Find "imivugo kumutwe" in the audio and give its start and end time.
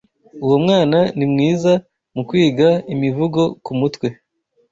2.93-4.07